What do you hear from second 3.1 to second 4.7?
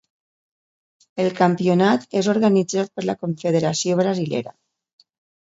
la confederació brasilera.